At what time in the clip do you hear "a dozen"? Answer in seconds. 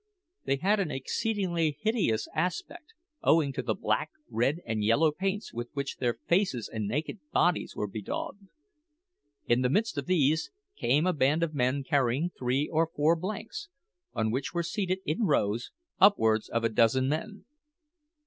16.63-17.07